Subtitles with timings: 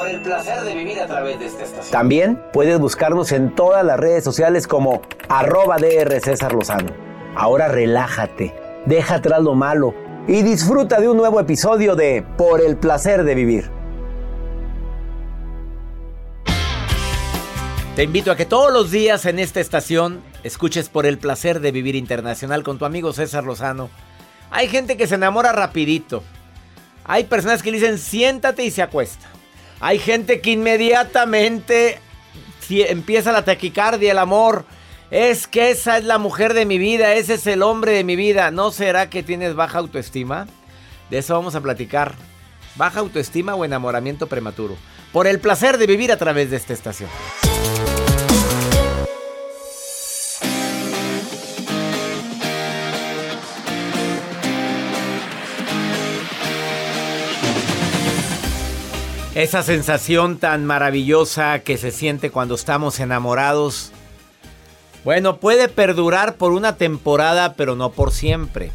[0.00, 1.92] Por el placer de vivir a través de esta estación.
[1.92, 6.88] También puedes buscarnos en todas las redes sociales como arroba DR César Lozano.
[7.36, 8.54] Ahora relájate,
[8.86, 9.94] deja atrás lo malo
[10.26, 13.70] y disfruta de un nuevo episodio de Por el placer de vivir.
[17.94, 21.72] Te invito a que todos los días en esta estación escuches por el placer de
[21.72, 23.90] vivir internacional con tu amigo César Lozano.
[24.50, 26.22] Hay gente que se enamora rapidito.
[27.04, 29.28] Hay personas que dicen siéntate y se acuesta.
[29.80, 31.98] Hay gente que inmediatamente
[32.68, 34.64] empieza la taquicardia, el amor.
[35.10, 38.14] Es que esa es la mujer de mi vida, ese es el hombre de mi
[38.14, 38.50] vida.
[38.50, 40.46] ¿No será que tienes baja autoestima?
[41.08, 42.14] De eso vamos a platicar.
[42.76, 44.76] Baja autoestima o enamoramiento prematuro.
[45.12, 47.10] Por el placer de vivir a través de esta estación.
[59.40, 63.90] Esa sensación tan maravillosa que se siente cuando estamos enamorados.
[65.02, 68.70] Bueno, puede perdurar por una temporada, pero no por siempre.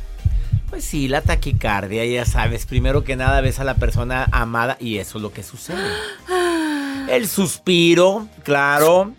[0.72, 4.98] Pues sí, la taquicardia, ya sabes, primero que nada ves a la persona amada y
[4.98, 5.88] eso es lo que sucede.
[7.10, 9.14] El suspiro, claro.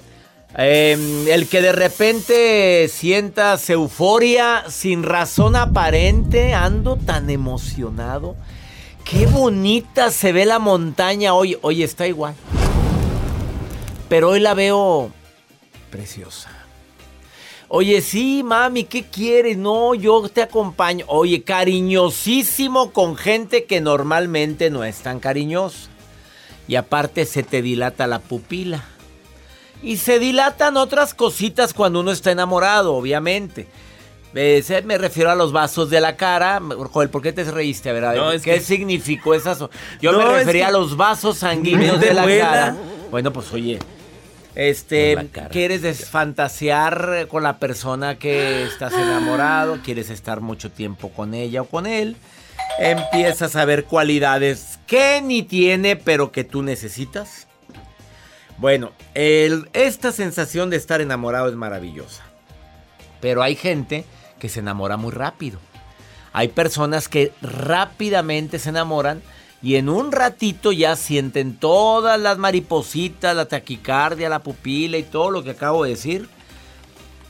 [0.56, 8.34] Em, el que de repente sientas euforia sin razón aparente, ando tan emocionado.
[9.08, 11.56] Qué bonita se ve la montaña hoy.
[11.62, 12.34] Hoy está igual.
[14.08, 15.12] Pero hoy la veo
[15.92, 16.50] preciosa.
[17.68, 19.56] Oye, sí, mami, ¿qué quieres?
[19.58, 21.04] No, yo te acompaño.
[21.06, 25.88] Oye, cariñosísimo con gente que normalmente no es tan cariñosa.
[26.66, 28.84] Y aparte se te dilata la pupila.
[29.84, 33.68] Y se dilatan otras cositas cuando uno está enamorado, obviamente.
[34.84, 36.60] Me refiero a los vasos de la cara.
[36.92, 37.88] Joder, ¿por qué te reíste?
[37.88, 39.70] A ver, ¿qué significó eso?
[40.02, 42.76] Yo me refería a los vasos sanguíneos de la cara.
[43.10, 43.78] Bueno, pues oye,
[44.54, 45.16] este,
[45.50, 49.78] ¿quieres desfantasear con la persona que estás enamorado?
[49.82, 52.16] ¿Quieres estar mucho tiempo con ella o con él?
[52.78, 57.46] Empiezas a ver cualidades que ni tiene, pero que tú necesitas.
[58.58, 62.22] Bueno, esta sensación de estar enamorado es maravillosa.
[63.20, 64.04] Pero hay gente
[64.38, 65.58] que se enamora muy rápido.
[66.32, 69.22] Hay personas que rápidamente se enamoran
[69.62, 75.30] y en un ratito ya sienten todas las maripositas, la taquicardia, la pupila y todo
[75.30, 76.28] lo que acabo de decir.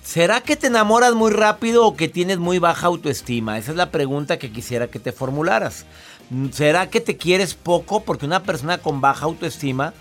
[0.02, 3.58] ¿Será que te enamoras muy rápido o que tienes muy baja autoestima?
[3.58, 5.84] Esa es la pregunta que quisiera que te formularas.
[6.52, 9.94] ¿Será que te quieres poco porque una persona con baja autoestima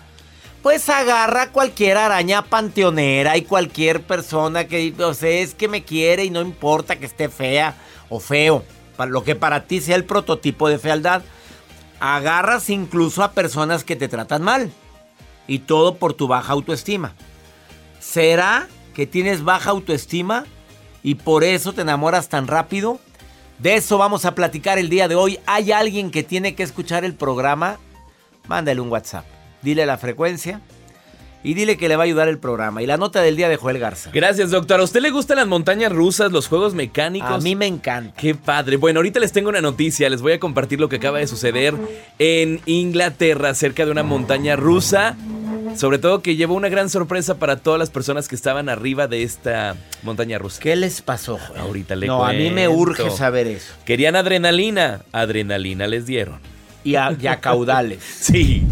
[0.66, 6.24] pues agarra cualquier araña panteonera y cualquier persona que o sea, es que me quiere
[6.24, 7.76] y no importa que esté fea
[8.08, 8.64] o feo,
[8.98, 11.22] lo que para ti sea el prototipo de fealdad.
[12.00, 14.72] Agarras incluso a personas que te tratan mal
[15.46, 17.14] y todo por tu baja autoestima.
[18.00, 20.46] ¿Será que tienes baja autoestima
[21.04, 22.98] y por eso te enamoras tan rápido?
[23.60, 25.38] De eso vamos a platicar el día de hoy.
[25.46, 27.78] ¿Hay alguien que tiene que escuchar el programa?
[28.48, 29.35] Mándale un WhatsApp
[29.66, 30.60] dile la frecuencia
[31.42, 32.82] y dile que le va a ayudar el programa.
[32.82, 34.10] Y la nota del día de Joel Garza.
[34.12, 34.80] Gracias, doctor.
[34.80, 37.30] ¿A usted le gustan las montañas rusas, los juegos mecánicos?
[37.30, 38.14] A mí me encanta.
[38.16, 38.76] Qué padre.
[38.76, 40.08] Bueno, ahorita les tengo una noticia.
[40.08, 41.74] Les voy a compartir lo que acaba de suceder
[42.20, 45.16] en Inglaterra, cerca de una montaña rusa.
[45.76, 49.24] Sobre todo que llevó una gran sorpresa para todas las personas que estaban arriba de
[49.24, 49.74] esta
[50.04, 50.60] montaña rusa.
[50.60, 51.38] ¿Qué les pasó?
[51.58, 53.74] Ahorita le No, a mí me urge saber eso.
[53.84, 55.02] Querían adrenalina.
[55.12, 56.40] Adrenalina les dieron.
[56.82, 57.98] Y a, y a caudales.
[58.20, 58.64] Sí.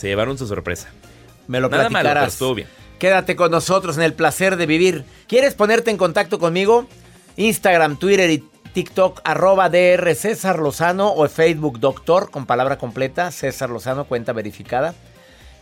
[0.00, 0.88] Se llevaron su sorpresa.
[1.46, 2.32] Me lo Nada malo, pero platicarás.
[2.32, 2.68] estuvo bien.
[2.98, 5.04] Quédate con nosotros en el placer de vivir.
[5.28, 6.86] ¿Quieres ponerte en contacto conmigo?
[7.36, 8.42] Instagram, Twitter y
[8.72, 14.94] TikTok, arroba DR César Lozano o Facebook Doctor con palabra completa, César Lozano, cuenta verificada.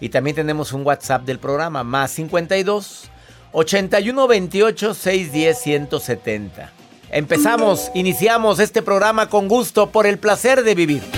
[0.00, 3.10] Y también tenemos un WhatsApp del programa, más 52
[3.50, 6.72] 81 28 610 170.
[7.10, 11.17] Empezamos, iniciamos este programa con gusto por el placer de vivir.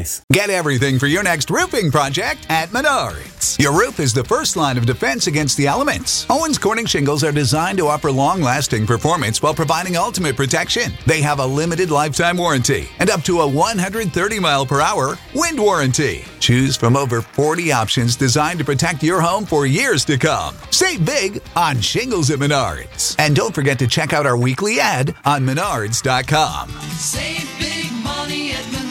[0.31, 3.59] Get everything for your next roofing project at Menards.
[3.59, 6.25] Your roof is the first line of defense against the elements.
[6.29, 10.91] Owens Corning shingles are designed to offer long lasting performance while providing ultimate protection.
[11.05, 15.59] They have a limited lifetime warranty and up to a 130 mile per hour wind
[15.59, 16.23] warranty.
[16.39, 20.55] Choose from over 40 options designed to protect your home for years to come.
[20.71, 23.15] Save big on shingles at Menards.
[23.19, 26.69] And don't forget to check out our weekly ad on menards.com.
[26.97, 28.90] Save big money at Menards.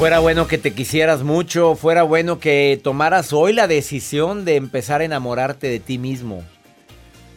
[0.00, 5.02] Fuera bueno que te quisieras mucho, fuera bueno que tomaras hoy la decisión de empezar
[5.02, 6.42] a enamorarte de ti mismo,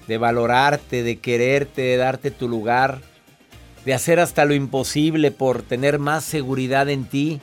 [0.08, 3.02] de valorarte, de quererte, de darte tu lugar,
[3.84, 7.42] de hacer hasta lo imposible por tener más seguridad en ti.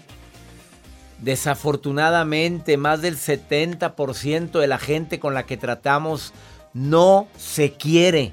[1.18, 6.32] Desafortunadamente, más del 70% de la gente con la que tratamos
[6.72, 8.32] no se quiere,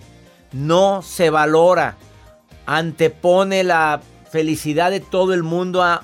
[0.53, 1.97] no se valora,
[2.65, 3.99] antepone la
[4.31, 6.01] felicidad de todo el mundo a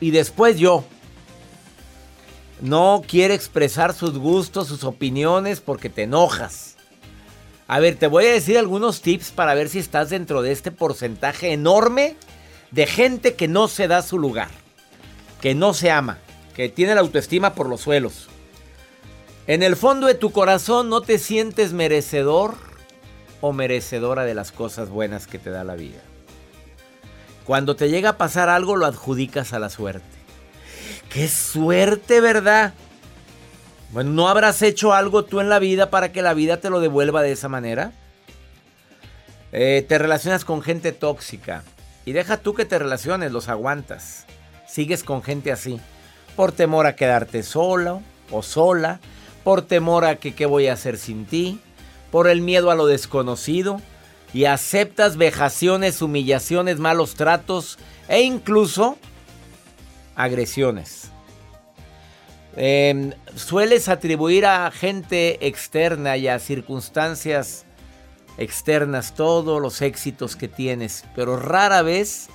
[0.00, 0.84] Y después yo.
[2.60, 6.76] No quiere expresar sus gustos, sus opiniones porque te enojas.
[7.66, 10.70] A ver, te voy a decir algunos tips para ver si estás dentro de este
[10.70, 12.16] porcentaje enorme
[12.70, 14.48] de gente que no se da su lugar,
[15.40, 16.18] que no se ama,
[16.54, 18.28] que tiene la autoestima por los suelos.
[19.46, 22.54] En el fondo de tu corazón no te sientes merecedor
[23.40, 26.00] o merecedora de las cosas buenas que te da la vida.
[27.44, 30.06] Cuando te llega a pasar algo lo adjudicas a la suerte.
[31.10, 32.72] ¡Qué suerte, verdad!
[33.92, 36.80] Bueno, ¿no habrás hecho algo tú en la vida para que la vida te lo
[36.80, 37.92] devuelva de esa manera?
[39.52, 41.62] Eh, te relacionas con gente tóxica.
[42.04, 44.26] Y deja tú que te relaciones, los aguantas.
[44.66, 45.80] Sigues con gente así.
[46.34, 48.98] Por temor a quedarte solo o sola.
[49.44, 51.60] Por temor a que qué voy a hacer sin ti.
[52.10, 53.80] Por el miedo a lo desconocido
[54.34, 58.98] y aceptas vejaciones, humillaciones, malos tratos e incluso
[60.16, 61.08] agresiones.
[62.56, 67.64] Eh, sueles atribuir a gente externa y a circunstancias
[68.36, 72.28] externas todos los éxitos que tienes, pero rara vez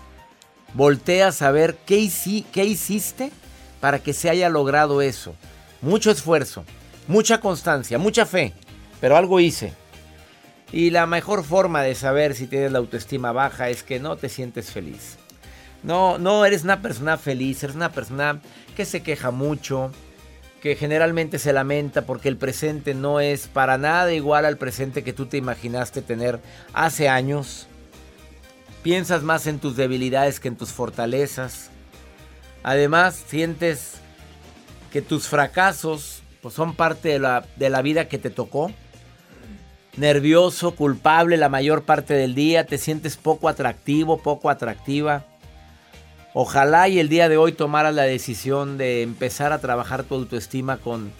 [0.73, 3.31] volteas a ver qué hiciste
[3.81, 5.35] para que se haya logrado eso.
[5.81, 6.63] Mucho esfuerzo,
[7.07, 8.53] mucha constancia, mucha fe,
[9.01, 9.73] pero algo hice.
[10.71, 14.29] Y la mejor forma de saber si tienes la autoestima baja es que no te
[14.29, 15.17] sientes feliz.
[15.81, 18.41] No, no eres una persona feliz, eres una persona
[18.75, 19.91] que se queja mucho,
[20.61, 25.13] que generalmente se lamenta porque el presente no es para nada igual al presente que
[25.13, 26.39] tú te imaginaste tener
[26.73, 27.67] hace años.
[28.83, 31.69] Piensas más en tus debilidades que en tus fortalezas.
[32.61, 33.95] Además, sientes
[34.91, 38.71] que tus fracasos pues, son parte de la, de la vida que te tocó.
[39.99, 45.25] Nervioso, culpable la mayor parte del día, te sientes poco atractivo, poco atractiva.
[46.33, 50.77] Ojalá y el día de hoy tomaras la decisión de empezar a trabajar tu autoestima
[50.77, 51.11] con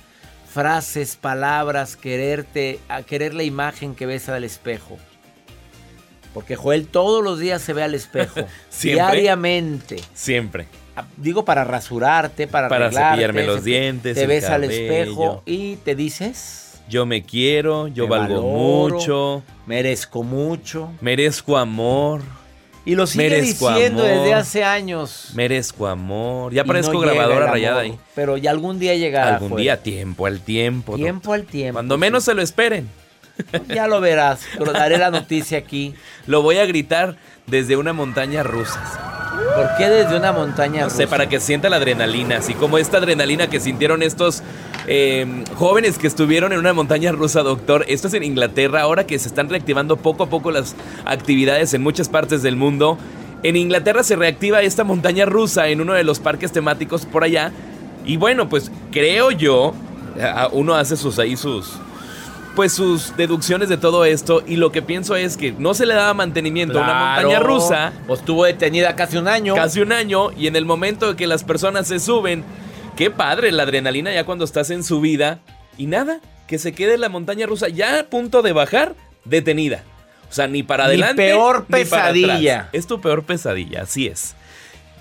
[0.49, 4.97] frases, palabras, quererte, a querer la imagen que ves al espejo.
[6.33, 9.03] Porque Joel todos los días se ve al espejo, Siempre.
[9.03, 9.97] diariamente.
[10.13, 10.67] Siempre.
[10.95, 15.95] Ah, Digo para rasurarte, para Para cepillarme los dientes, Te ves al espejo y te
[15.95, 18.47] dices, Yo me quiero, yo Me valgo valoro.
[18.95, 20.89] mucho, merezco mucho.
[21.01, 22.21] merezco amor,
[22.85, 24.15] Y lo sigue Merezco diciendo amor.
[24.17, 25.29] desde hace años.
[25.35, 26.51] merezco amor.
[26.53, 27.97] Ya parezco no grabadora rayada ahí.
[28.15, 29.35] Pero ya algún día llegará.
[29.35, 30.95] Algún día, tiempo al tiempo.
[30.95, 31.73] Tiempo al tiempo.
[31.73, 32.89] Cuando menos se lo esperen.
[33.67, 34.41] Ya lo verás.
[34.57, 35.93] Pero daré la noticia aquí.
[36.27, 37.15] Lo voy a gritar
[37.47, 38.81] desde una montaña rusa.
[39.55, 41.09] ¿Por qué desde una montaña No sé, rusa?
[41.09, 44.43] para que sienta la adrenalina, así como esta adrenalina que sintieron estos
[44.91, 47.85] eh, jóvenes que estuvieron en una montaña rusa, doctor.
[47.87, 51.83] Esto es en Inglaterra, ahora que se están reactivando poco a poco las actividades en
[51.83, 52.97] muchas partes del mundo.
[53.43, 57.51] En Inglaterra se reactiva esta montaña rusa en uno de los parques temáticos por allá.
[58.03, 59.75] Y bueno, pues creo yo,
[60.53, 61.71] uno hace sus ahí sus
[62.55, 65.93] pues sus deducciones de todo esto y lo que pienso es que no se le
[65.93, 69.55] daba mantenimiento a una montaña rusa Pues estuvo detenida casi un año.
[69.55, 72.43] casi un año y en el momento que las personas se suben,
[72.99, 75.39] qué padre la adrenalina ya cuando estás en subida
[75.77, 79.83] y nada, que se quede la montaña rusa ya a punto de bajar, detenida.
[80.29, 81.15] O sea, ni para Mi adelante.
[81.23, 82.13] peor ni para atrás.
[82.13, 82.69] pesadilla.
[82.73, 84.35] Es tu peor pesadilla, así es.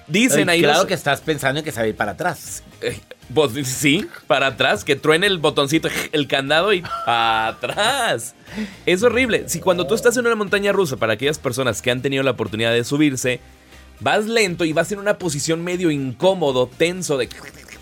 [0.06, 2.12] Dicen Ay, ahí claro los- que estás pensando en que se va a ir para
[2.12, 2.62] atrás.
[2.80, 2.98] eh,
[3.34, 8.34] pues, sí, para atrás, que truene el botoncito, el candado y atrás.
[8.86, 9.48] Es horrible.
[9.48, 12.30] Si cuando tú estás en una montaña rusa, para aquellas personas que han tenido la
[12.30, 13.40] oportunidad de subirse,
[14.00, 17.28] vas lento y vas en una posición medio incómodo, tenso, de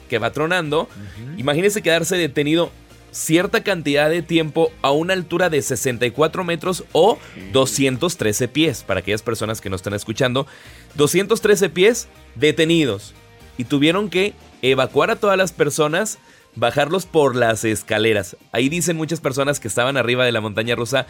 [0.06, 0.88] que va tronando,
[1.36, 2.70] imagínese quedarse detenido
[3.16, 7.18] cierta cantidad de tiempo a una altura de 64 metros o
[7.52, 10.46] 213 pies, para aquellas personas que no están escuchando,
[10.94, 13.14] 213 pies detenidos.
[13.58, 16.18] Y tuvieron que evacuar a todas las personas,
[16.56, 18.36] bajarlos por las escaleras.
[18.52, 21.06] Ahí dicen muchas personas que estaban arriba de la montaña rusa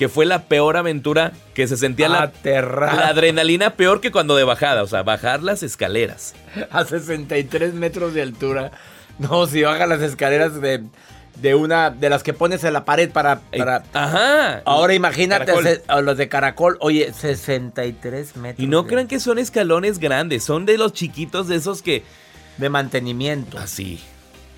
[0.00, 2.96] que fue la peor aventura, que se sentía la, Aterrado.
[2.98, 6.34] la adrenalina peor que cuando de bajada, o sea, bajar las escaleras.
[6.70, 8.70] A 63 metros de altura.
[9.18, 10.82] No, si baja las escaleras de,
[11.42, 13.42] de una de las que pones en la pared para.
[13.52, 14.62] Eh, para Ajá.
[14.64, 15.64] ahora imagínate Caracol.
[15.64, 16.78] se- a los de caracol.
[16.80, 18.64] Oye, 63 metros.
[18.64, 22.04] Y no crean que son escalones grandes, son de los chiquitos de esos que
[22.56, 23.58] De mantenimiento.
[23.58, 24.00] así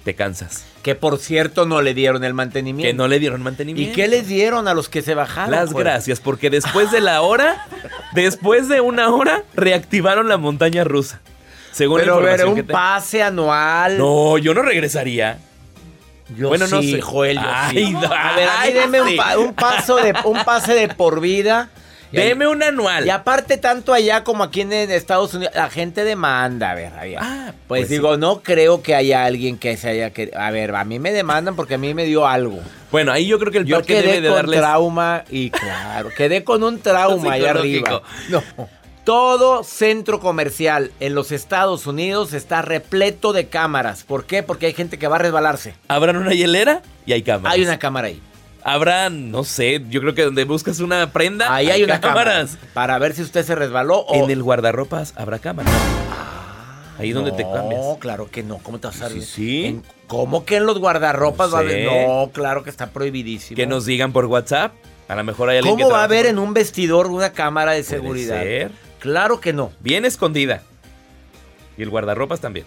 [0.04, 2.88] te cansas, Que por cierto no le dieron el mantenimiento.
[2.88, 3.94] que no le dieron ¿Y mantenimiento.
[3.94, 5.50] qué les dieron a los que se bajaron?
[5.52, 5.84] Las pues?
[5.84, 7.66] gracias, porque después de la hora,
[8.12, 11.20] después de una hora, reactivaron la montaña rusa.
[11.70, 13.96] Según Pero la ver, información un que te- pase anual.
[13.98, 15.38] No, yo no regresaría.
[16.36, 17.00] Yo Bueno, no sé.
[17.00, 17.92] Joel, yo Ay, sí.
[17.92, 19.16] no, A ver, ay, deme un, sí.
[19.16, 21.70] pa- un paso de, un pase de por vida.
[22.12, 23.06] Deme un anual.
[23.06, 26.92] Y aparte, tanto allá como aquí en Estados Unidos, la gente demanda, a ver.
[27.18, 30.74] Ah, pues, pues digo, no creo que haya alguien que se haya que A ver,
[30.74, 32.60] a mí me demandan porque a mí me dio algo.
[32.90, 34.60] Bueno, ahí yo creo que el Yo parque quedé debe de con darles.
[34.60, 38.02] trauma y claro, quedé con un trauma allá arriba.
[38.28, 38.42] No.
[39.04, 44.04] Todo centro comercial en los Estados Unidos está repleto de cámaras.
[44.04, 44.44] ¿Por qué?
[44.44, 45.74] Porque hay gente que va a resbalarse.
[45.88, 47.54] Abran una hielera y hay cámaras.
[47.56, 48.22] Hay una cámara ahí.
[48.64, 51.52] Habrán, no sé, yo creo que donde buscas una prenda.
[51.54, 52.52] Ahí hay, una cámaras.
[52.56, 52.70] cámara.
[52.74, 54.14] Para ver si usted se resbaló o...
[54.24, 55.72] En el guardarropas habrá cámaras.
[56.98, 57.80] Ahí es donde te No, cambias.
[57.98, 58.58] claro que no.
[58.58, 59.64] ¿Cómo te vas a Sí, sí.
[59.66, 61.86] En- ¿Cómo que en los guardarropas No va a haber?
[61.86, 63.56] No, claro que está prohibidísimo.
[63.56, 64.72] Que nos digan por WhatsApp.
[65.08, 67.72] A lo mejor hay alguien que ¿Cómo va a haber en un vestidor una cámara
[67.72, 68.40] de seguridad?
[68.42, 68.70] ser.
[69.00, 69.72] Claro que no.
[69.80, 70.62] Bien escondida.
[71.76, 72.66] Y el guardarropas también.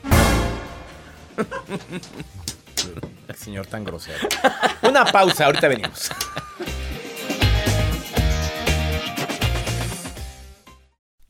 [3.28, 4.28] Qué señor tan grosero.
[4.84, 6.10] Una pausa, ahorita venimos.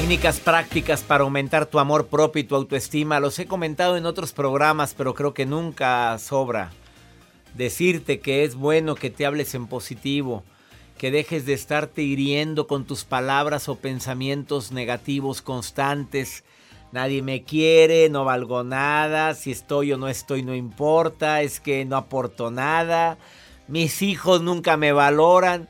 [0.00, 3.20] Técnicas prácticas para aumentar tu amor propio y tu autoestima.
[3.20, 6.70] Los he comentado en otros programas, pero creo que nunca sobra
[7.52, 10.42] decirte que es bueno que te hables en positivo,
[10.96, 16.44] que dejes de estarte hiriendo con tus palabras o pensamientos negativos constantes.
[16.92, 21.84] Nadie me quiere, no valgo nada, si estoy o no estoy no importa, es que
[21.84, 23.18] no aporto nada,
[23.68, 25.68] mis hijos nunca me valoran.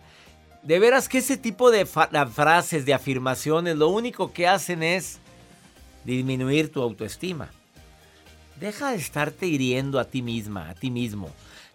[0.62, 5.18] De veras que ese tipo de frases, de afirmaciones, lo único que hacen es
[6.04, 7.50] disminuir tu autoestima.
[8.60, 11.30] Deja de estarte hiriendo a ti misma, a ti mismo.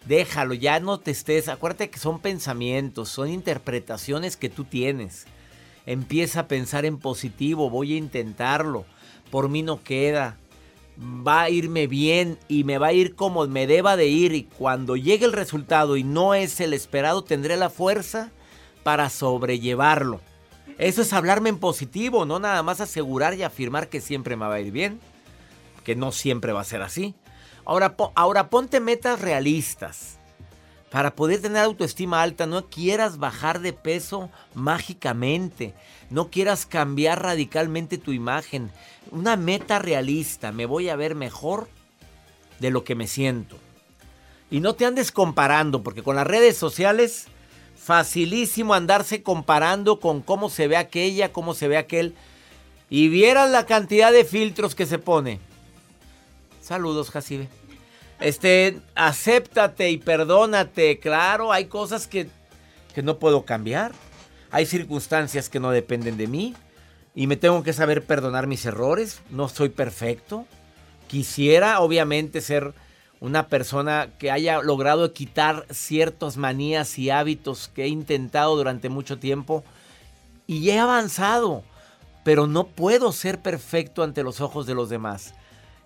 [0.05, 1.49] Déjalo, ya no te estés.
[1.49, 5.25] Acuérdate que son pensamientos, son interpretaciones que tú tienes.
[5.87, 8.85] Empieza a pensar en positivo, voy a intentarlo.
[9.31, 10.37] Por mí no queda.
[10.99, 14.33] Va a irme bien y me va a ir como me deba de ir.
[14.33, 18.31] Y cuando llegue el resultado y no es el esperado, tendré la fuerza
[18.85, 20.21] para sobrellevarlo.
[20.77, 24.53] Eso es hablarme en positivo, no nada más asegurar y afirmar que siempre me va
[24.53, 24.99] a ir bien,
[25.83, 27.15] que no siempre va a ser así.
[27.65, 30.19] Ahora, ahora ponte metas realistas.
[30.91, 35.73] Para poder tener autoestima alta, no quieras bajar de peso mágicamente.
[36.11, 38.69] No quieras cambiar radicalmente tu imagen.
[39.09, 40.51] Una meta realista.
[40.51, 41.69] Me voy a ver mejor
[42.59, 43.57] de lo que me siento.
[44.51, 47.29] Y no te andes comparando, porque con las redes sociales,
[47.85, 52.15] facilísimo andarse comparando con cómo se ve aquella, cómo se ve aquel.
[52.89, 55.39] Y vieras la cantidad de filtros que se pone.
[56.61, 57.47] Saludos, Jacibe.
[58.19, 60.99] Este, acéptate y perdónate.
[60.99, 62.27] Claro, hay cosas que,
[62.95, 63.91] que no puedo cambiar.
[64.49, 66.55] Hay circunstancias que no dependen de mí.
[67.13, 69.21] Y me tengo que saber perdonar mis errores.
[69.29, 70.47] No soy perfecto.
[71.07, 72.73] Quisiera, obviamente, ser
[73.19, 79.17] una persona que haya logrado quitar ciertas manías y hábitos que he intentado durante mucho
[79.17, 79.63] tiempo.
[80.47, 81.63] Y he avanzado.
[82.23, 85.34] Pero no puedo ser perfecto ante los ojos de los demás.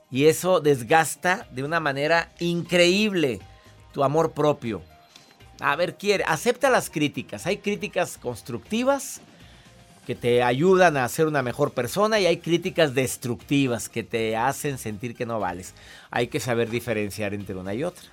[0.10, 3.40] Y eso desgasta de una manera increíble
[3.94, 4.82] tu amor propio.
[5.60, 7.46] A ver, quiere, acepta las críticas.
[7.46, 9.22] Hay críticas constructivas
[10.10, 14.80] que te ayudan a ser una mejor persona y hay críticas destructivas que te hacen
[14.80, 15.76] sentir que no vales.
[16.10, 18.06] Hay que saber diferenciar entre una y otra.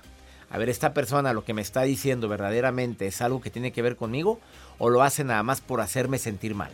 [0.51, 3.81] A ver, esta persona lo que me está diciendo verdaderamente es algo que tiene que
[3.81, 4.39] ver conmigo
[4.77, 6.69] o lo hace nada más por hacerme sentir mal.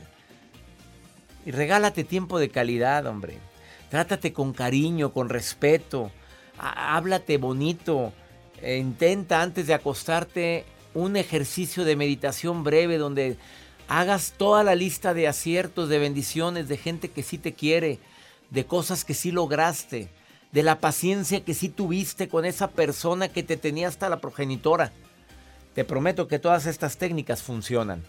[1.46, 3.38] Y regálate tiempo de calidad, hombre.
[3.90, 6.12] Trátate con cariño, con respeto.
[6.60, 8.12] Há- Háblate bonito.
[8.62, 13.38] eh, intenta antes de acostarte un ejercicio de meditación breve donde
[13.88, 18.00] hagas toda la lista de aciertos, de bendiciones, de gente que sí te quiere,
[18.50, 20.10] de cosas que sí lograste,
[20.52, 24.92] de la paciencia que sí tuviste con esa persona que te tenía hasta la progenitora.
[25.74, 28.04] Te prometo que todas estas técnicas funcionan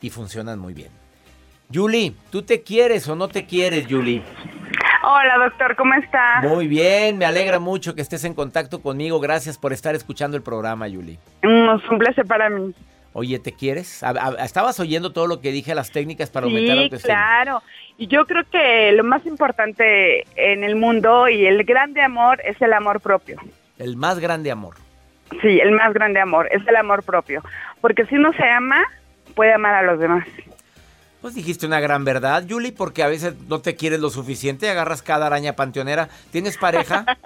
[0.00, 0.90] y funcionan muy bien.
[1.72, 4.22] Julie, ¿tú te quieres o no te quieres, Julie?
[5.02, 6.40] Hola, doctor, ¿cómo está?
[6.42, 9.20] Muy bien, me alegra mucho que estés en contacto conmigo.
[9.20, 11.18] Gracias por estar escuchando el programa, Julie.
[11.42, 12.74] Mm, es un placer para mí.
[13.12, 14.02] Oye, ¿te quieres?
[14.04, 17.14] A- a- ¿Estabas oyendo todo lo que dije, las técnicas para Sí, aumentar la autoestima?
[17.14, 17.62] claro.
[17.98, 22.60] Y yo creo que lo más importante en el mundo y el grande amor es
[22.62, 23.38] el amor propio.
[23.78, 24.74] El más grande amor.
[25.42, 27.42] Sí, el más grande amor es el amor propio.
[27.80, 28.82] Porque si uno se ama,
[29.34, 30.26] puede amar a los demás.
[31.20, 35.02] Pues dijiste una gran verdad, Julie, porque a veces no te quieres lo suficiente, agarras
[35.02, 36.08] cada araña panteonera.
[36.30, 37.04] ¿Tienes pareja?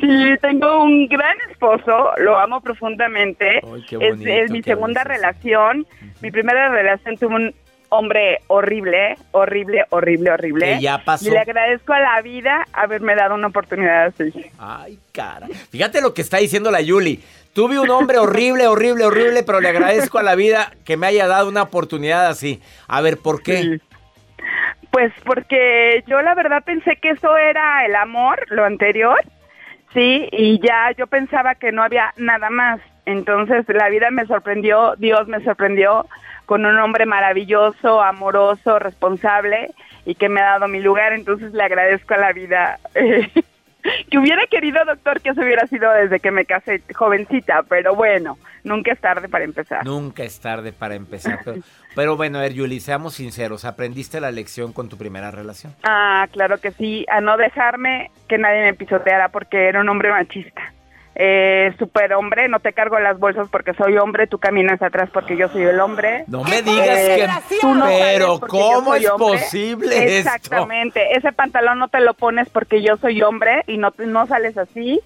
[0.00, 3.60] Sí, tengo un gran esposo, lo amo profundamente.
[3.62, 5.86] Ay, qué es, bonito es mi segunda relación.
[6.20, 7.54] Mi primera relación tuvo un
[7.90, 10.74] hombre horrible, horrible, horrible, horrible.
[10.74, 11.26] Que ya pasó.
[11.26, 14.32] Y le agradezco a la vida haberme dado una oportunidad así.
[14.58, 15.48] Ay, cara.
[15.70, 17.22] Fíjate lo que está diciendo la Yuli.
[17.52, 21.26] Tuve un hombre horrible, horrible, horrible, pero le agradezco a la vida que me haya
[21.26, 22.62] dado una oportunidad así.
[22.86, 23.80] A ver, ¿por qué?
[24.92, 29.20] Pues porque yo la verdad pensé que eso era el amor, lo anterior,
[29.92, 32.80] sí, y ya yo pensaba que no había nada más.
[33.04, 36.06] Entonces la vida me sorprendió, Dios me sorprendió
[36.46, 39.70] con un hombre maravilloso, amoroso, responsable
[40.04, 41.12] y que me ha dado mi lugar.
[41.12, 42.78] Entonces le agradezco a la vida.
[44.10, 48.38] que hubiera querido, doctor, que eso hubiera sido desde que me casé jovencita, pero bueno,
[48.64, 49.84] nunca es tarde para empezar.
[49.84, 51.40] Nunca es tarde para empezar.
[51.44, 51.58] Pero,
[51.94, 53.64] pero bueno, a ver, Yuli, seamos sinceros.
[53.64, 55.74] ¿Aprendiste la lección con tu primera relación?
[55.82, 60.10] Ah, claro que sí, a no dejarme que nadie me pisoteara porque era un hombre
[60.10, 60.72] machista.
[61.22, 65.36] Eh, super hombre, no te cargo las bolsas porque soy hombre, tú caminas atrás porque
[65.36, 66.24] yo soy el hombre.
[66.28, 67.56] No me digas Eh, que...
[67.60, 69.38] tú no pero ¿cómo es hombre.
[69.38, 70.30] posible esto?
[70.30, 74.56] Exactamente, ese pantalón no te lo pones porque yo soy hombre y no, no sales
[74.56, 74.98] así.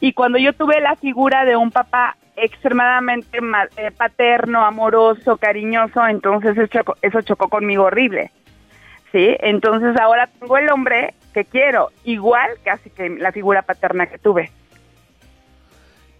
[0.00, 6.06] Y cuando yo tuve la figura de un papá extremadamente ma- eh, paterno, amoroso, cariñoso,
[6.06, 8.30] entonces eso chocó, eso chocó conmigo horrible.
[9.12, 9.34] ¿Sí?
[9.40, 14.50] Entonces ahora tengo el hombre que quiero, igual casi que la figura paterna que tuve.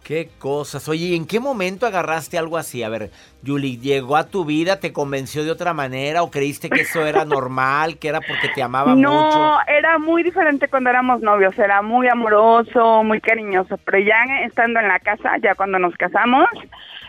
[0.09, 0.89] Qué cosas.
[0.89, 2.83] Oye, ¿y en qué momento agarraste algo así?
[2.83, 3.11] A ver,
[3.43, 7.25] Yuli, ¿llegó a tu vida, te convenció de otra manera o creíste que eso era
[7.27, 9.59] normal, que era porque te amaba no, mucho?
[9.67, 14.89] era muy diferente cuando éramos novios, era muy amoroso, muy cariñoso, pero ya estando en
[14.89, 16.49] la casa, ya cuando nos casamos,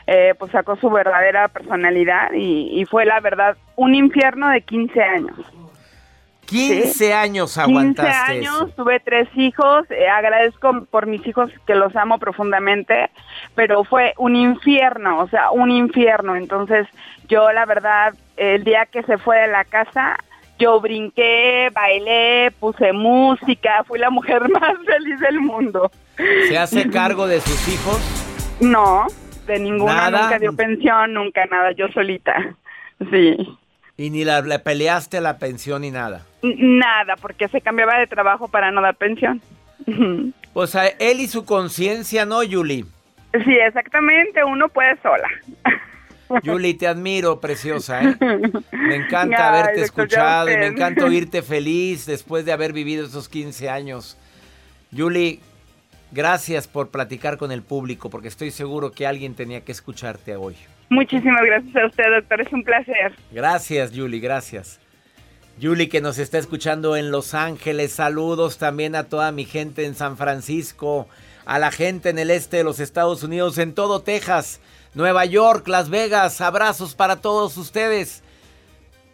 [0.05, 5.01] eh, pues sacó su verdadera personalidad y, y fue la verdad un infierno de 15
[5.01, 5.37] años.
[6.49, 8.67] 15 años 15 aguantaste años, eso.
[8.75, 13.09] tuve tres hijos, eh, agradezco por mis hijos que los amo profundamente,
[13.55, 16.35] pero fue un infierno, o sea, un infierno.
[16.35, 16.87] Entonces,
[17.27, 20.17] yo la verdad, el día que se fue de la casa,
[20.57, 25.91] yo brinqué, bailé, puse música, fui la mujer más feliz del mundo.
[26.47, 27.97] ¿Se hace cargo de sus hijos?
[28.59, 29.07] No,
[29.47, 30.21] de ninguna, ¿Nada?
[30.23, 32.55] nunca dio pensión, nunca nada, yo solita.
[33.09, 33.37] Sí.
[33.99, 36.25] Y ni la, le peleaste la pensión ni nada.
[36.41, 39.41] Nada, porque se cambiaba de trabajo para no dar pensión.
[40.51, 42.83] O sea, él y su conciencia, ¿no, Yuli?
[43.45, 45.29] Sí, exactamente, uno puede sola.
[46.43, 48.15] Yuli, te admiro, preciosa, ¿eh?
[48.71, 53.29] Me encanta Ay, haberte escuchado y me encanta oírte feliz después de haber vivido esos
[53.29, 54.17] 15 años.
[54.89, 55.39] Yuli,
[56.11, 60.55] gracias por platicar con el público, porque estoy seguro que alguien tenía que escucharte hoy.
[60.89, 63.13] Muchísimas gracias a usted, doctor, es un placer.
[63.31, 64.79] Gracias, Yuli, gracias.
[65.59, 69.93] Yuli, que nos está escuchando en Los Ángeles, saludos también a toda mi gente en
[69.93, 71.07] San Francisco,
[71.45, 74.61] a la gente en el este de los Estados Unidos, en todo Texas,
[74.93, 78.23] Nueva York, Las Vegas, abrazos para todos ustedes.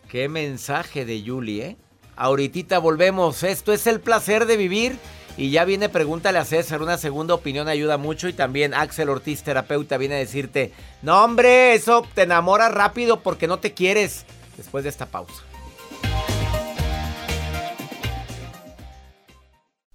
[0.07, 1.77] Qué mensaje de Yuli, ¿eh?
[2.15, 4.97] Ahorita volvemos, esto es el placer de vivir.
[5.37, 8.27] Y ya viene, pregúntale a César, una segunda opinión ayuda mucho.
[8.27, 10.71] Y también Axel Ortiz, terapeuta, viene a decirte,
[11.01, 14.25] no hombre, eso te enamora rápido porque no te quieres.
[14.55, 15.43] Después de esta pausa.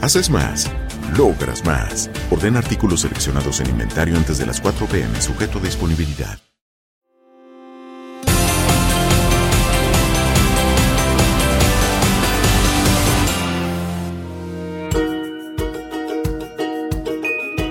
[0.00, 0.70] Haces más,
[1.18, 2.10] logras más.
[2.30, 6.38] Orden artículos seleccionados en inventario antes de las 4 pm, sujeto a disponibilidad.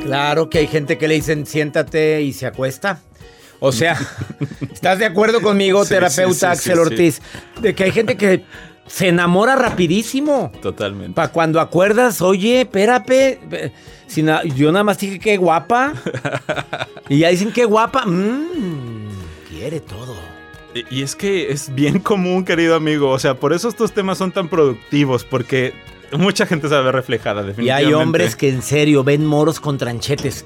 [0.04, 3.02] Claro que hay gente que le dicen siéntate y se acuesta.
[3.60, 3.98] O sea,
[4.72, 7.22] ¿estás de acuerdo conmigo, Sí, terapeuta sí, sí, Axel Ortiz?
[7.60, 8.46] De que hay gente que
[8.90, 10.52] se enamora rapidísimo.
[10.62, 11.14] Totalmente.
[11.14, 13.72] Para cuando acuerdas, oye, espérate,
[14.08, 15.94] si na- yo nada más dije qué guapa.
[17.10, 18.06] y ya dicen qué guapa.
[18.06, 19.10] Mm,
[19.50, 20.16] quiere todo.
[20.74, 23.10] Y y es que es bien común, querido amigo.
[23.10, 25.74] O sea, por eso estos temas son tan productivos, porque
[26.12, 27.88] mucha gente se ve reflejada, Y definitivamente.
[27.88, 30.46] hay hombres que en serio ven moros con tranchetes.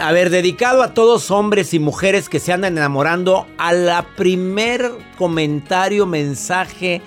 [0.00, 4.90] A ver, dedicado a todos hombres y mujeres que se andan enamorando, a la primer
[5.16, 7.00] comentario, mensaje,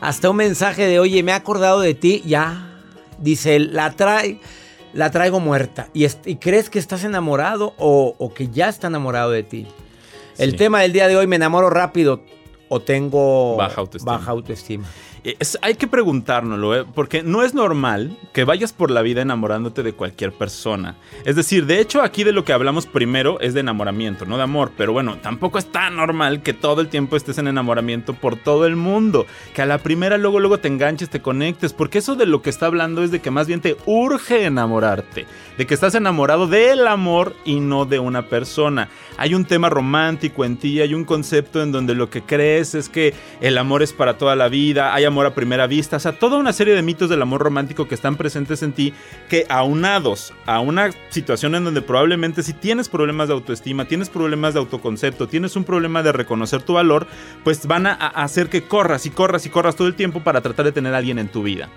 [0.00, 2.70] hasta un mensaje de, oye, me he acordado de ti, ya,
[3.18, 4.40] dice él, la trae,
[4.92, 5.88] la traigo muerta.
[5.92, 9.66] ¿Y, y crees que estás enamorado o, o que ya está enamorado de ti?
[10.38, 12.20] El tema del día de hoy, me enamoro rápido
[12.68, 14.12] o tengo Baja autoestima.
[14.18, 14.84] baja autoestima.
[15.62, 16.84] Hay que preguntárnoslo, ¿eh?
[16.94, 20.96] porque no es normal que vayas por la vida enamorándote de cualquier persona.
[21.24, 24.42] Es decir, de hecho aquí de lo que hablamos primero es de enamoramiento, no de
[24.42, 28.36] amor, pero bueno, tampoco es tan normal que todo el tiempo estés en enamoramiento por
[28.36, 32.16] todo el mundo, que a la primera luego luego te enganches, te conectes, porque eso
[32.16, 35.24] de lo que está hablando es de que más bien te urge enamorarte,
[35.56, 38.90] de que estás enamorado del amor y no de una persona.
[39.16, 42.90] Hay un tema romántico en ti, hay un concepto en donde lo que crees es
[42.90, 46.18] que el amor es para toda la vida, hay amor a primera vista, o sea,
[46.18, 48.92] toda una serie de mitos del amor romántico que están presentes en ti,
[49.28, 54.54] que aunados a una situación en donde probablemente si tienes problemas de autoestima, tienes problemas
[54.54, 57.06] de autoconcepto, tienes un problema de reconocer tu valor,
[57.44, 60.40] pues van a, a hacer que corras y corras y corras todo el tiempo para
[60.40, 61.68] tratar de tener a alguien en tu vida.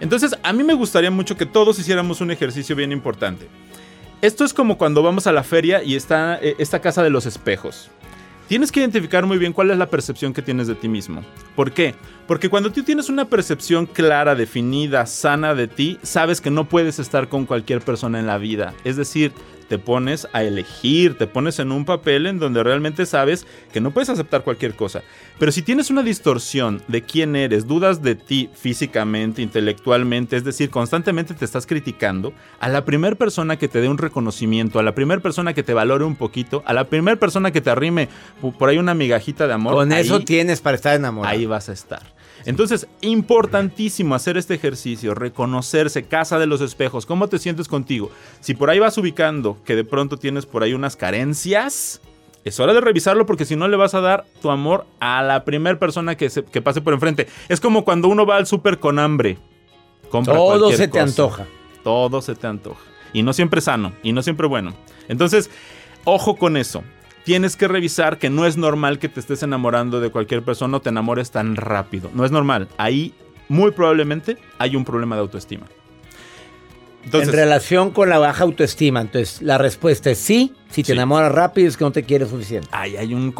[0.00, 3.48] Entonces, a mí me gustaría mucho que todos hiciéramos un ejercicio bien importante.
[4.22, 7.26] Esto es como cuando vamos a la feria y está eh, esta casa de los
[7.26, 7.90] espejos.
[8.52, 11.24] Tienes que identificar muy bien cuál es la percepción que tienes de ti mismo.
[11.56, 11.94] ¿Por qué?
[12.26, 16.98] Porque cuando tú tienes una percepción clara, definida, sana de ti, sabes que no puedes
[16.98, 18.74] estar con cualquier persona en la vida.
[18.84, 19.32] Es decir,
[19.72, 23.90] te pones a elegir, te pones en un papel en donde realmente sabes que no
[23.90, 25.00] puedes aceptar cualquier cosa.
[25.38, 30.68] Pero si tienes una distorsión de quién eres, dudas de ti físicamente, intelectualmente, es decir,
[30.68, 34.94] constantemente te estás criticando, a la primera persona que te dé un reconocimiento, a la
[34.94, 38.10] primera persona que te valore un poquito, a la primera persona que te arrime
[38.58, 41.34] por ahí una migajita de amor, Con eso tienes para estar enamorado.
[41.34, 42.02] Ahí vas a estar.
[42.44, 48.10] Entonces, importantísimo hacer este ejercicio, reconocerse, casa de los espejos, cómo te sientes contigo.
[48.40, 52.00] Si por ahí vas ubicando que de pronto tienes por ahí unas carencias,
[52.44, 55.44] es hora de revisarlo porque si no le vas a dar tu amor a la
[55.44, 57.28] primera persona que, se- que pase por enfrente.
[57.48, 59.38] Es como cuando uno va al súper con hambre.
[60.10, 61.02] Compra Todo se te cosa.
[61.04, 61.46] antoja.
[61.84, 62.80] Todo se te antoja.
[63.12, 64.74] Y no siempre sano, y no siempre bueno.
[65.08, 65.50] Entonces,
[66.04, 66.82] ojo con eso.
[67.24, 70.80] Tienes que revisar que no es normal que te estés enamorando de cualquier persona o
[70.80, 72.10] te enamores tan rápido.
[72.14, 72.68] No es normal.
[72.78, 73.14] Ahí,
[73.48, 75.66] muy probablemente, hay un problema de autoestima.
[77.04, 80.54] Entonces, en relación con la baja autoestima, entonces la respuesta es sí.
[80.70, 80.92] Si te Sí.
[80.92, 82.68] enamoras rápido es que no te quieres suficiente.
[82.72, 83.34] Ahí hay un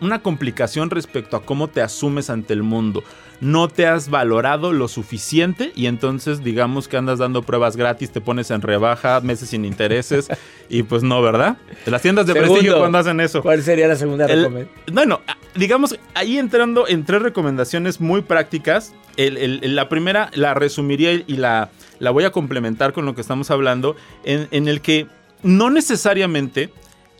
[0.00, 3.02] una complicación respecto a cómo te asumes ante el mundo.
[3.40, 8.20] No te has valorado lo suficiente y entonces digamos que andas dando pruebas gratis, te
[8.20, 10.28] pones en rebaja, meses sin intereses
[10.68, 11.56] Y pues no, ¿verdad?
[11.86, 13.40] Las tiendas de Segundo, prestigio cuando hacen eso.
[13.42, 14.68] ¿Cuál sería la segunda recomendación?
[14.92, 15.20] bueno,
[15.58, 18.94] digamos, ahí entrando en tres recomendaciones muy prácticas.
[19.16, 23.96] La primera la resumiría y la, la voy a complementar con lo que estamos hablando,
[24.24, 25.06] en, en el que
[25.42, 26.70] no necesariamente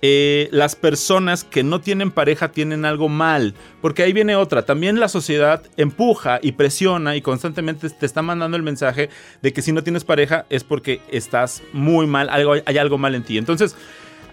[0.00, 4.62] eh, las personas que no tienen pareja tienen algo mal, porque ahí viene otra.
[4.62, 9.10] También la sociedad empuja y presiona y constantemente te está mandando el mensaje
[9.42, 13.16] de que si no tienes pareja es porque estás muy mal, algo, hay algo mal
[13.16, 13.38] en ti.
[13.38, 13.74] Entonces,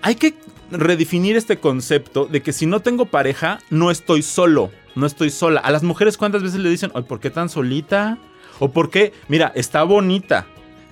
[0.03, 0.35] hay que
[0.71, 5.59] redefinir este concepto de que si no tengo pareja, no estoy solo, no estoy sola.
[5.61, 8.17] A las mujeres cuántas veces le dicen, "Ay, ¿por qué tan solita?
[8.59, 9.13] O ¿por qué?
[9.27, 10.47] Mira, está bonita,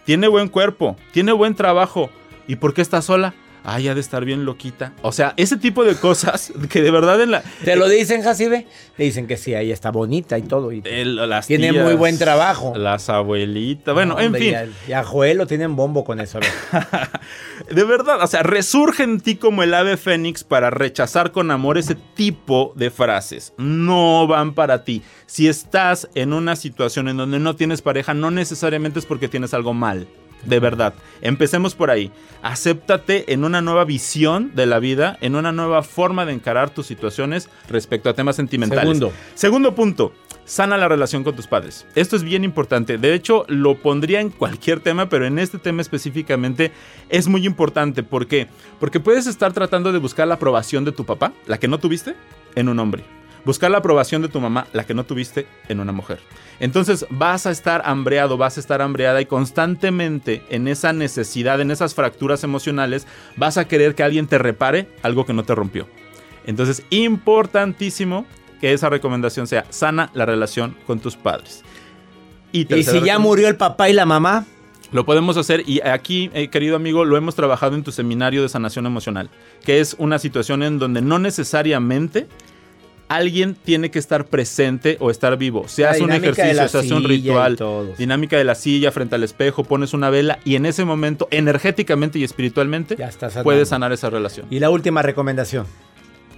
[0.05, 2.09] tiene buen cuerpo, tiene buen trabajo.
[2.47, 3.33] ¿Y por qué está sola?
[3.65, 4.93] Ay, ha de estar bien loquita.
[5.01, 7.43] O sea, ese tipo de cosas que de verdad en la...
[7.63, 8.67] ¿Te lo dicen, Jacibe?
[8.97, 10.71] Te dicen que sí, ahí está bonita y todo.
[10.71, 12.73] Y el- las Tiene tías, muy buen trabajo.
[12.75, 13.93] Las abuelitas.
[13.93, 14.73] Bueno, en Hombre, fin.
[14.87, 16.39] Y a, Joel lo tienen bombo con eso.
[17.71, 21.77] De verdad, o sea, resurge en ti como el ave fénix para rechazar con amor
[21.77, 23.53] ese tipo de frases.
[23.57, 25.01] No van para ti.
[25.25, 29.53] Si estás en una situación en donde no tienes pareja, no necesariamente es porque tienes
[29.53, 30.07] algo mal.
[30.45, 30.93] De verdad.
[31.21, 32.11] Empecemos por ahí.
[32.41, 36.85] Acéptate en una nueva visión de la vida, en una nueva forma de encarar tus
[36.85, 38.83] situaciones respecto a temas sentimentales.
[38.83, 39.13] Segundo.
[39.35, 40.13] Segundo punto.
[40.45, 41.85] Sana la relación con tus padres.
[41.95, 42.97] Esto es bien importante.
[42.97, 46.73] De hecho, lo pondría en cualquier tema, pero en este tema específicamente
[47.07, 48.03] es muy importante.
[48.03, 48.47] ¿Por qué?
[48.77, 52.15] Porque puedes estar tratando de buscar la aprobación de tu papá, la que no tuviste,
[52.55, 53.05] en un hombre.
[53.45, 56.19] Buscar la aprobación de tu mamá, la que no tuviste, en una mujer.
[56.59, 61.71] Entonces vas a estar hambreado, vas a estar hambreada y constantemente en esa necesidad, en
[61.71, 65.87] esas fracturas emocionales, vas a querer que alguien te repare algo que no te rompió.
[66.45, 68.25] Entonces, importantísimo
[68.61, 71.63] que esa recomendación sea sana la relación con tus padres.
[72.53, 74.45] ¿Y si ya murió el papá y la mamá?
[74.93, 78.49] Lo podemos hacer y aquí, eh, querido amigo, lo hemos trabajado en tu seminario de
[78.49, 79.31] sanación emocional,
[79.65, 82.27] que es una situación en donde no necesariamente
[83.15, 85.67] alguien tiene que estar presente o estar vivo.
[85.67, 87.57] Se La hace un ejercicio, se hace un ritual,
[87.97, 92.19] dinámica de la silla frente al espejo, pones una vela y en ese momento, energéticamente
[92.19, 92.97] y espiritualmente,
[93.43, 94.47] puedes sanar esa relación.
[94.49, 95.65] Y la última recomendación.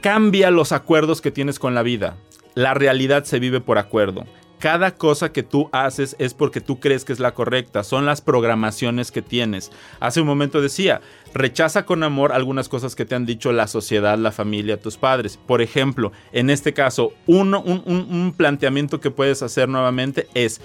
[0.02, 2.18] Cambia los acuerdos que tienes con la vida.
[2.54, 4.26] La realidad se vive por acuerdo.
[4.66, 7.84] Cada cosa que tú haces es porque tú crees que es la correcta.
[7.84, 9.72] Son las programaciones que tienes.
[10.00, 11.02] Hace un momento decía,
[11.36, 15.38] rechaza con amor algunas cosas que te han dicho la sociedad, la familia, tus padres.
[15.38, 20.60] Por ejemplo, en este caso, uno- un, un- un planteamiento que puedes hacer nuevamente es,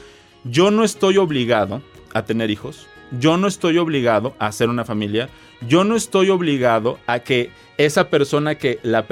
[0.44, 1.82] yo no estoy obligado
[2.14, 2.86] a tener hijos.
[3.18, 5.28] Yo no estoy obligado a hacer una familia.
[5.68, 9.04] Yo no estoy obligado a que esa persona que la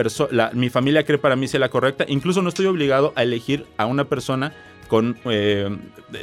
[0.55, 2.07] mi familia cree para mí sea la correcta.
[2.09, 4.55] Incluso no estoy obligado a elegir a una persona
[4.89, 5.69] con, eh,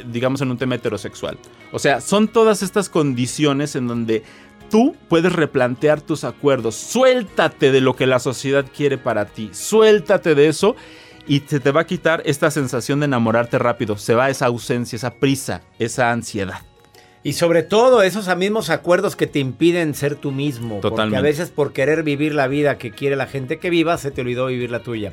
[0.06, 1.38] digamos, en un tema heterosexual.
[1.72, 4.22] O sea, son todas estas condiciones en donde
[4.70, 6.74] tú puedes replantear tus acuerdos.
[6.74, 9.50] Suéltate de lo que la sociedad quiere para ti.
[9.52, 10.76] Suéltate de eso
[11.26, 13.96] y se te va a quitar esta sensación de enamorarte rápido.
[13.96, 16.60] Se va esa ausencia, esa prisa, esa ansiedad.
[17.22, 20.80] Y sobre todo esos mismos acuerdos que te impiden ser tú mismo.
[20.80, 21.18] Porque Totalmente.
[21.18, 24.20] a veces por querer vivir la vida que quiere la gente que viva, se te
[24.20, 25.12] olvidó vivir la tuya.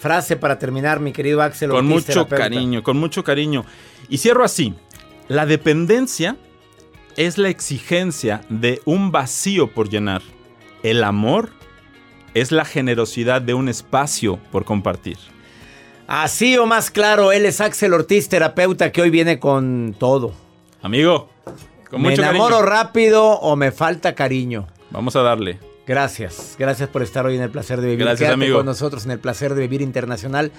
[0.00, 1.68] Frase para terminar, mi querido Axel.
[1.70, 2.36] Con Ortiz, mucho terapeuta.
[2.44, 3.64] cariño, con mucho cariño.
[4.08, 4.74] Y cierro así.
[5.28, 6.36] La dependencia
[7.16, 10.22] es la exigencia de un vacío por llenar.
[10.82, 11.50] El amor
[12.32, 15.18] es la generosidad de un espacio por compartir.
[16.06, 20.32] Así o más claro, él es Axel Ortiz, terapeuta, que hoy viene con todo.
[20.82, 21.28] Amigo,
[21.90, 22.70] con ¿Me mucho enamoro cariño.
[22.70, 24.66] rápido o me falta cariño?
[24.90, 25.60] Vamos a darle.
[25.90, 28.04] Gracias, gracias por estar hoy en el placer de vivir.
[28.04, 28.58] Gracias, Quédate amigo.
[28.58, 30.52] con nosotros en el placer de vivir internacional.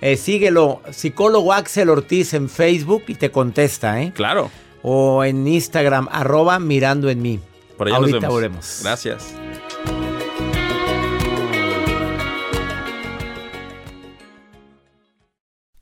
[0.00, 4.12] Eh, síguelo, psicólogo Axel Ortiz en Facebook y te contesta, ¿eh?
[4.12, 4.50] Claro.
[4.82, 7.38] O en Instagram, arroba mirando en mí.
[7.78, 8.34] Por allá Ahorita nos vemos.
[8.34, 8.80] volvemos.
[8.82, 9.41] Gracias.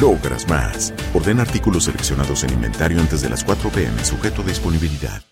[0.00, 0.92] logras más.
[1.14, 5.22] Orden artículos seleccionados en inventario antes de las 4 pm, sujeto a disponibilidad.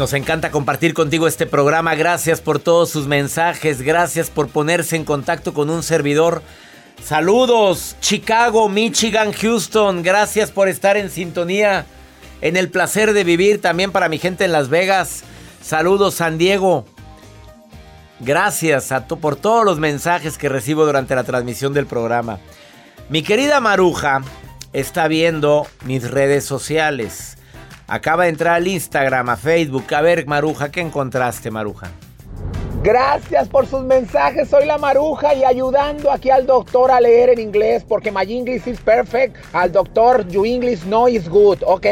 [0.00, 1.94] Nos encanta compartir contigo este programa.
[1.94, 3.82] Gracias por todos sus mensajes.
[3.82, 6.40] Gracias por ponerse en contacto con un servidor.
[7.02, 10.02] Saludos, Chicago, Michigan, Houston.
[10.02, 11.86] Gracias por estar en sintonía.
[12.40, 15.24] En el placer de vivir también para mi gente en Las Vegas.
[15.62, 16.84] Saludos, San Diego.
[18.20, 22.38] Gracias a por todos los mensajes que recibo durante la transmisión del programa.
[23.08, 24.22] Mi querida Maruja
[24.72, 27.38] está viendo mis redes sociales.
[27.88, 29.92] Acaba de entrar al Instagram, a Facebook.
[29.94, 31.90] A ver, Maruja, ¿qué encontraste, Maruja?
[32.82, 34.48] Gracias por sus mensajes.
[34.48, 38.66] Soy la Maruja y ayudando aquí al doctor a leer en inglés porque my English
[38.66, 39.36] is perfect.
[39.52, 41.58] Al doctor, your English no is good.
[41.66, 41.86] Ok.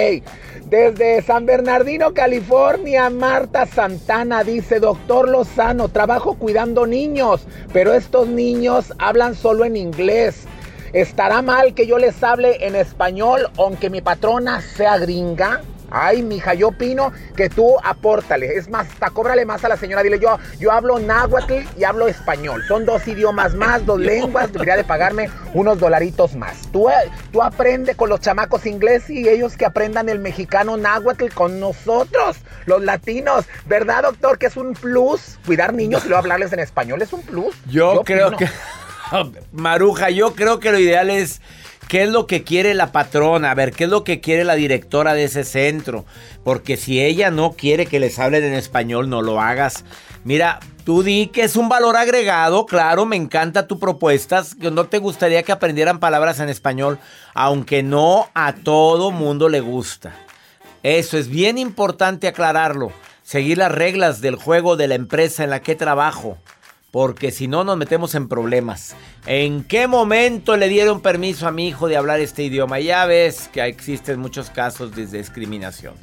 [0.64, 8.94] Desde San Bernardino, California, Marta Santana dice, doctor Lozano, trabajo cuidando niños, pero estos niños
[8.98, 10.46] hablan solo en inglés.
[10.94, 15.60] ¿Estará mal que yo les hable en español aunque mi patrona sea gringa?
[15.90, 18.56] Ay, mija, yo opino que tú apórtale.
[18.56, 20.02] Es más, hasta cóbrale más a la señora.
[20.02, 22.62] Dile, yo, yo hablo náhuatl y hablo español.
[22.66, 24.52] Son dos idiomas más, dos lenguas.
[24.52, 26.68] Debería de pagarme unos dolaritos más.
[26.72, 31.28] Tú, eh, tú aprende con los chamacos inglés y ellos que aprendan el mexicano náhuatl
[31.32, 33.46] con nosotros, los latinos.
[33.66, 34.38] ¿Verdad, doctor?
[34.38, 35.38] Que es un plus.
[35.46, 37.54] Cuidar niños y luego hablarles en español es un plus.
[37.66, 38.38] Yo, creo opino.
[38.38, 38.48] que.
[39.52, 41.40] Maruja, yo creo que lo ideal es.
[41.88, 43.50] ¿Qué es lo que quiere la patrona?
[43.50, 46.04] A ver, ¿qué es lo que quiere la directora de ese centro?
[46.44, 49.86] Porque si ella no quiere que les hablen en español, no lo hagas.
[50.22, 54.44] Mira, tú di que es un valor agregado, claro, me encanta tu propuesta.
[54.58, 56.98] No te gustaría que aprendieran palabras en español,
[57.32, 60.14] aunque no a todo mundo le gusta.
[60.82, 62.92] Eso es bien importante aclararlo.
[63.22, 66.36] Seguir las reglas del juego de la empresa en la que trabajo.
[66.98, 68.96] Porque si no nos metemos en problemas.
[69.24, 72.80] ¿En qué momento le dieron permiso a mi hijo de hablar este idioma?
[72.80, 75.94] Ya ves que existen muchos casos de discriminación.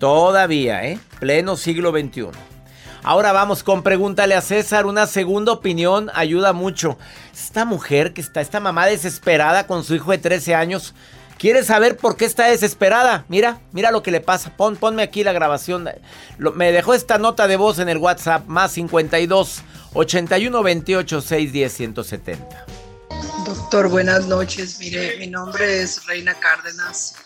[0.00, 0.98] Todavía, ¿eh?
[1.20, 2.30] Pleno siglo XXI.
[3.04, 4.84] Ahora vamos con pregúntale a César.
[4.86, 6.98] Una segunda opinión ayuda mucho.
[7.32, 10.92] Esta mujer que está, esta mamá desesperada con su hijo de 13 años.
[11.42, 13.24] ¿Quiere saber por qué está desesperada?
[13.28, 14.56] Mira, mira lo que le pasa.
[14.56, 15.90] Pon, ponme aquí la grabación.
[16.38, 18.46] Me dejó esta nota de voz en el WhatsApp.
[18.46, 19.62] Más 52
[19.92, 22.66] 81 28 610 170.
[23.44, 24.78] Doctor, buenas noches.
[24.78, 27.16] Mire, mi nombre es Reina Cárdenas.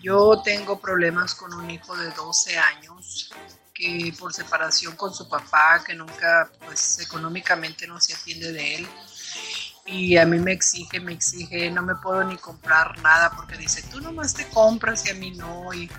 [0.00, 3.30] Yo tengo problemas con un hijo de 12 años
[3.74, 8.88] que por separación con su papá, que nunca, pues económicamente no se atiende de él.
[9.86, 13.82] Y a mí me exige, me exige, no me puedo ni comprar nada porque dice,
[13.90, 15.72] tú nomás te compras y a mí no.
[15.74, 15.90] Y,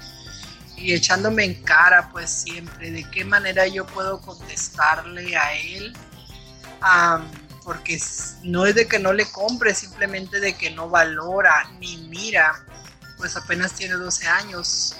[0.75, 5.95] y echándome en cara, pues siempre, de qué manera yo puedo contestarle a él.
[6.81, 7.29] Am,
[7.63, 7.99] porque
[8.43, 12.63] no es de que no le compre, simplemente de que no valora ni mira,
[13.17, 14.95] pues apenas tiene 12 años,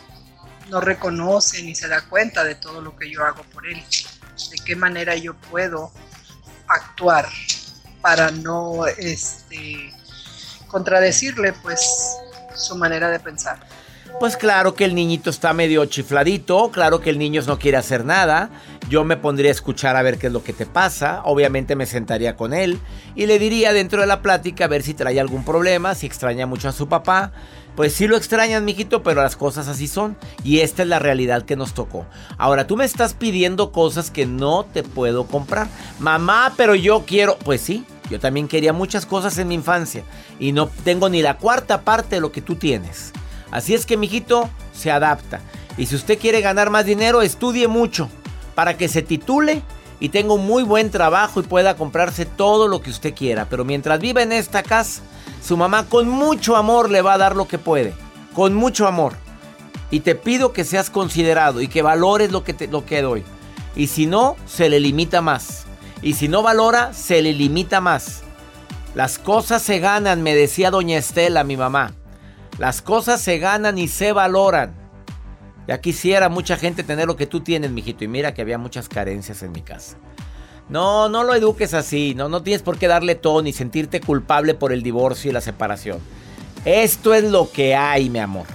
[0.69, 3.83] no reconoce ni se da cuenta de todo lo que yo hago por él.
[4.49, 5.91] De qué manera yo puedo
[6.67, 7.29] actuar
[8.05, 9.91] para no este,
[10.67, 11.81] contradecirle pues
[12.53, 13.57] su manera de pensar.
[14.19, 18.05] Pues claro que el niñito está medio chifladito, claro que el niño no quiere hacer
[18.05, 18.51] nada.
[18.89, 21.21] Yo me pondría a escuchar a ver qué es lo que te pasa.
[21.25, 22.79] Obviamente me sentaría con él
[23.15, 26.45] y le diría dentro de la plática a ver si trae algún problema, si extraña
[26.45, 27.31] mucho a su papá.
[27.75, 30.15] Pues sí lo extrañan, mijito, pero las cosas así son.
[30.43, 32.05] Y esta es la realidad que nos tocó.
[32.37, 35.67] Ahora, tú me estás pidiendo cosas que no te puedo comprar.
[35.99, 37.37] Mamá, pero yo quiero.
[37.39, 40.03] Pues sí, yo también quería muchas cosas en mi infancia.
[40.39, 43.11] Y no tengo ni la cuarta parte de lo que tú tienes.
[43.51, 45.41] Así es que, mijito, se adapta.
[45.77, 48.09] Y si usted quiere ganar más dinero, estudie mucho.
[48.53, 49.61] Para que se titule
[49.99, 53.47] y tenga un muy buen trabajo y pueda comprarse todo lo que usted quiera.
[53.49, 55.01] Pero mientras viva en esta casa,
[55.43, 57.93] su mamá con mucho amor le va a dar lo que puede.
[58.33, 59.13] Con mucho amor.
[59.91, 63.23] Y te pido que seas considerado y que valores lo que, te, lo que doy.
[63.75, 65.64] Y si no, se le limita más.
[66.01, 68.23] Y si no valora, se le limita más.
[68.93, 71.93] Las cosas se ganan, me decía doña Estela, mi mamá.
[72.57, 74.73] Las cosas se ganan y se valoran.
[75.67, 78.03] Ya quisiera mucha gente tener lo que tú tienes, mijito.
[78.03, 79.97] Y mira que había muchas carencias en mi casa.
[80.69, 82.13] No, no lo eduques así.
[82.15, 85.41] No, no tienes por qué darle todo ni sentirte culpable por el divorcio y la
[85.41, 85.99] separación.
[86.63, 88.45] Esto es lo que hay, mi amor.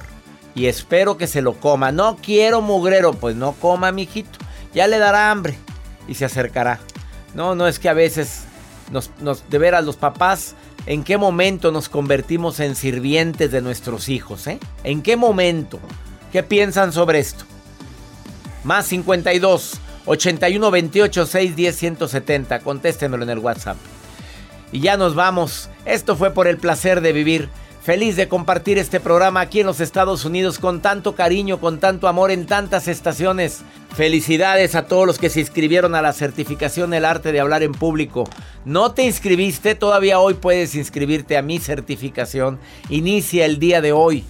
[0.54, 1.92] Y espero que se lo coma.
[1.92, 3.12] No quiero mugrero.
[3.12, 4.38] Pues no coma, mijito.
[4.72, 5.56] Ya le dará hambre.
[6.08, 6.80] Y se acercará.
[7.34, 8.44] No, no es que a veces
[8.90, 10.54] nos, nos de veras los papás
[10.86, 14.46] ¿En qué momento nos convertimos en sirvientes de nuestros hijos?
[14.46, 14.58] Eh?
[14.82, 15.78] ¿En qué momento?
[16.32, 17.44] ¿Qué piensan sobre esto?
[18.64, 22.60] Más 52 81 28 6 10 170.
[22.60, 23.76] Contéstenmelo en el WhatsApp.
[24.72, 25.68] Y ya nos vamos.
[25.84, 27.48] Esto fue por el placer de vivir.
[27.82, 32.08] Feliz de compartir este programa aquí en los Estados Unidos con tanto cariño, con tanto
[32.08, 33.62] amor en tantas estaciones.
[33.96, 37.72] Felicidades a todos los que se inscribieron a la certificación El arte de hablar en
[37.72, 38.24] público.
[38.66, 39.74] ¿No te inscribiste?
[39.74, 42.60] Todavía hoy puedes inscribirte a mi certificación.
[42.90, 44.24] Inicia el día de hoy.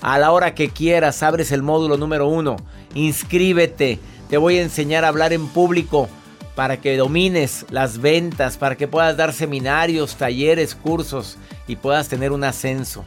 [0.00, 2.56] A la hora que quieras, abres el módulo número uno.
[2.94, 4.00] Inscríbete.
[4.28, 6.08] Te voy a enseñar a hablar en público
[6.56, 11.36] para que domines las ventas, para que puedas dar seminarios, talleres, cursos
[11.68, 13.04] y puedas tener un ascenso.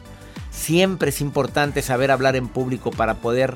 [0.50, 3.54] Siempre es importante saber hablar en público para poder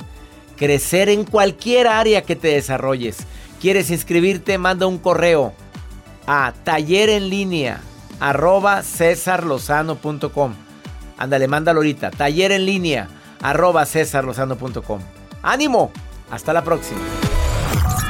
[0.57, 3.19] crecer en cualquier área que te desarrolles.
[3.61, 4.59] ¿Quieres inscribirte?
[4.59, 5.55] Manda un correo
[6.27, 7.81] a taller en línea
[8.19, 10.55] arroba cesarlozano.com.
[11.19, 12.11] Ándale, mándalo ahorita.
[12.11, 13.09] Taller en línea
[13.41, 15.01] arroba cesarlozano.com.
[15.43, 15.93] ¡Ánimo!
[16.31, 17.01] Hasta la próxima.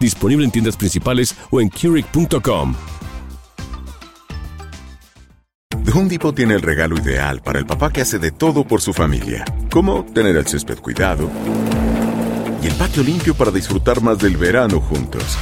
[0.00, 2.74] Disponible en tiendas principales o en Keurig.com.
[5.96, 9.46] Home tiene el regalo ideal para el papá que hace de todo por su familia,
[9.70, 11.30] como tener el césped cuidado
[12.62, 15.38] y el patio limpio para disfrutar más del verano juntos.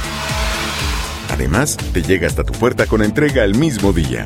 [1.29, 4.25] Además, te llega hasta tu puerta con entrega el mismo día.